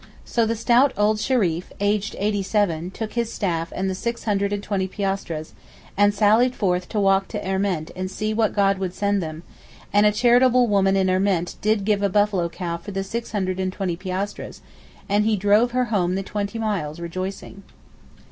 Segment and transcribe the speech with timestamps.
[0.25, 4.63] So the stout old Shereef (aged 87) took his staff and the six hundred and
[4.63, 5.53] twenty piastres,
[5.95, 9.43] and sallied forth to walk to Erment and see what God would send them;
[9.93, 13.59] and a charitable woman in Erment did give a buffalo cow for the six hundred
[13.59, 14.63] and twenty piastres,
[15.07, 17.61] and he drove her home the twenty miles rejoicing.